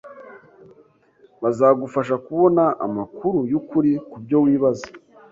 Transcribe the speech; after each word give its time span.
Bazagufasha 1.41 2.15
kubona 2.25 2.63
amakuru 2.85 3.39
y’ukuri 3.51 3.91
ku 4.09 4.17
byo 4.23 4.37
wibaza 4.45 4.87